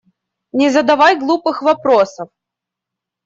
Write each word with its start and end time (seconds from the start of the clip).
Не 0.59 0.69
задавай 0.77 1.15
глупых 1.19 1.61
вопросов! 1.67 2.29